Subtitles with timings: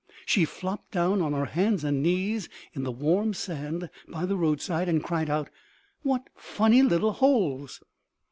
[0.25, 4.89] She flopped down on her hands and knees in the warm sand by the roadside
[4.89, 5.51] and cried out,
[6.01, 7.83] "What funny little holes!"